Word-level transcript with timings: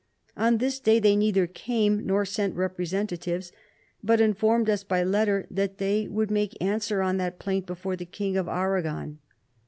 On 0.35 0.57
this 0.57 0.79
day 0.79 0.97
they 0.97 1.15
neither 1.15 1.45
came 1.45 2.07
nor 2.07 2.25
sent 2.25 2.55
representatives, 2.55 3.51
but 4.01 4.19
informed 4.19 4.67
us 4.67 4.83
by 4.83 5.03
letter 5.03 5.45
that 5.51 5.77
they 5.77 6.07
would 6.07 6.31
make 6.31 6.59
answer 6.59 7.03
on 7.03 7.17
that 7.17 7.37
plaint 7.37 7.67
before 7.67 7.95
the 7.95 8.03
king 8.05 8.35
of 8.35 8.47
Aragon. 8.47 9.19